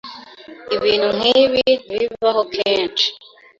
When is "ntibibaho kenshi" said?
1.85-3.07